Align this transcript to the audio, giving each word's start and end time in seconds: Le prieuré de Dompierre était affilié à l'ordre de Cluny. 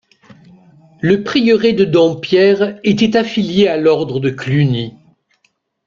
Le 1.01 1.23
prieuré 1.23 1.73
de 1.73 1.85
Dompierre 1.85 2.79
était 2.83 3.15
affilié 3.15 3.67
à 3.67 3.77
l'ordre 3.77 4.19
de 4.19 4.31
Cluny. 4.31 4.95